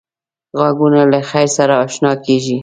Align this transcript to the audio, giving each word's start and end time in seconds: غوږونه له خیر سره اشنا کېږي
غوږونه 0.57 1.01
له 1.11 1.19
خیر 1.29 1.49
سره 1.57 1.73
اشنا 1.85 2.11
کېږي 2.25 2.57